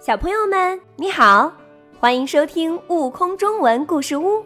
[0.00, 1.52] 小朋友们，你好，
[1.98, 4.38] 欢迎收听《悟空中文故事屋》，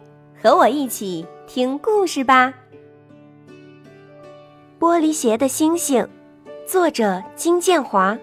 [0.42, 2.52] 和我一起听故事吧。
[4.80, 6.08] 玻璃鞋的星星，
[6.66, 8.18] 作者金建华。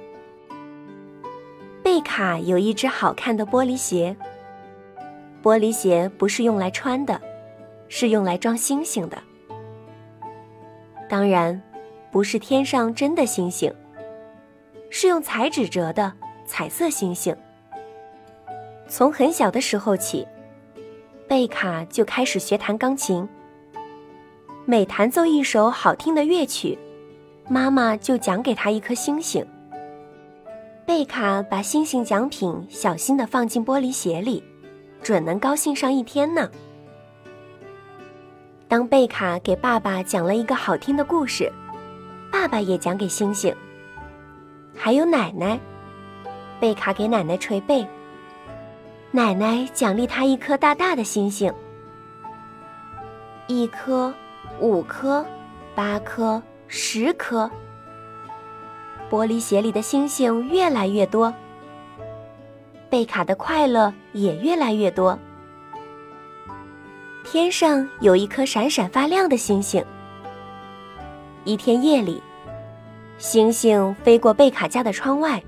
[1.81, 4.13] 贝卡有一只好看的玻璃鞋。
[5.41, 7.17] 玻璃鞋不是用来穿的，
[7.87, 9.17] 是用来装星星的。
[11.07, 11.61] 当然，
[12.11, 13.73] 不是天上真的星星，
[14.89, 16.11] 是用彩纸折的
[16.51, 17.33] 彩色星星。
[18.85, 20.27] 从很小的时候起，
[21.25, 23.25] 贝卡就开始学弹钢琴。
[24.65, 26.77] 每弹奏一首好听的乐曲，
[27.47, 29.47] 妈妈就奖给他一颗星星。
[30.85, 34.43] 贝卡把星星奖品小心地放进玻璃鞋里，
[35.01, 36.51] 准能高兴上一天呢。
[38.67, 41.49] 当贝卡给爸爸讲了一个好听的故事，
[42.29, 43.55] 爸爸也讲给星星。
[44.75, 45.57] 还有奶奶，
[46.61, 47.83] 贝卡给奶奶捶背，
[49.09, 51.51] 奶奶奖励他一颗大大的星星。
[53.47, 54.13] 一颗，
[54.59, 55.25] 五颗，
[55.73, 57.49] 八颗，十颗。
[59.09, 61.33] 玻璃鞋里的星星越来越多，
[62.91, 65.17] 贝卡的快乐也越来越多。
[67.23, 69.83] 天上有一颗闪闪发亮的星星。
[71.43, 72.21] 一天夜里，
[73.17, 75.43] 星星飞过贝卡家的窗外，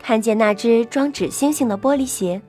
[0.00, 2.40] 看见那只装纸星星的玻璃鞋。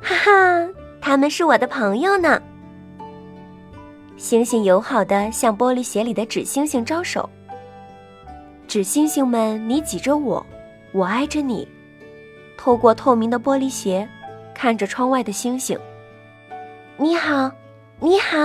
[0.00, 0.68] 哈哈，
[1.00, 2.40] 他们是我的朋友呢。
[4.16, 7.28] 星星友好的向玻璃鞋里的纸星星招手。
[8.66, 10.44] 纸星星们，你挤着我，
[10.92, 11.66] 我挨着你，
[12.56, 14.08] 透过透明的玻璃鞋，
[14.54, 15.78] 看着窗外的星星。
[16.96, 17.50] 你好，
[18.00, 18.36] 你好。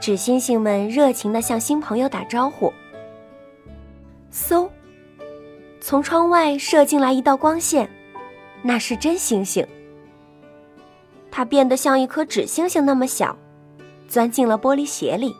[0.00, 2.72] 纸星星们热情地向新朋友打招呼。
[5.86, 7.88] 从窗外射进来一道光线，
[8.60, 9.64] 那是真星星。
[11.30, 13.38] 它变得像一颗纸星星那么小，
[14.08, 15.32] 钻进了玻璃鞋里。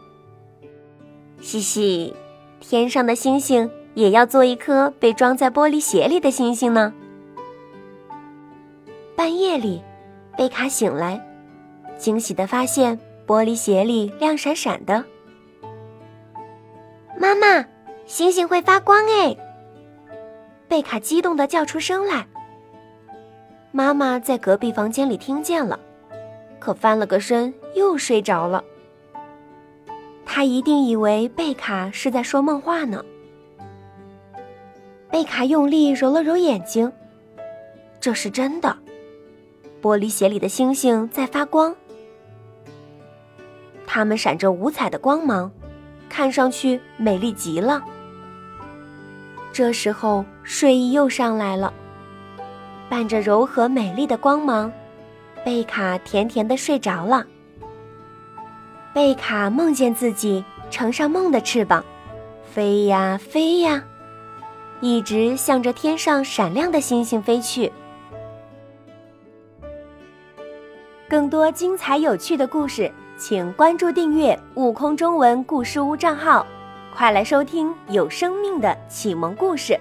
[1.41, 2.15] 嘻嘻。
[2.61, 6.95] 天上的星星也要做一颗被装在玻璃鞋里的星星呢。
[9.17, 9.83] 半夜里，
[10.39, 11.21] 贝卡醒来，
[11.99, 12.97] 惊喜的发现
[13.27, 15.05] 玻璃鞋里亮闪闪的。
[17.19, 17.67] 妈妈，
[18.07, 19.37] 星星会发光哎！
[20.69, 22.27] 贝卡激动的叫出声来。
[23.73, 25.79] 妈妈在隔壁房间里听见了，
[26.59, 28.65] 可翻了个身又睡着了。
[30.25, 33.05] 他一定以为贝卡是在说梦话呢。
[35.11, 36.93] 贝卡用力揉了揉眼睛，
[38.01, 38.77] 这是真的，
[39.81, 41.75] 玻璃鞋里的星星在发光，
[43.87, 45.51] 它们闪着五彩的光芒，
[46.09, 47.83] 看上去美丽极了。
[49.57, 51.73] 这时候睡意又上来了，
[52.91, 54.71] 伴着柔和美丽的光芒，
[55.43, 57.25] 贝卡甜甜的睡着了。
[58.93, 61.83] 贝卡梦见自己乘上梦的翅膀，
[62.45, 63.83] 飞呀飞呀，
[64.83, 67.73] 一直向着天上闪亮的星星飞去。
[71.09, 76.47] 更多精彩有趣的故事，请关注订阅“悟空中文故事屋”账号，
[76.97, 79.79] 快来收听有生命的启蒙故事。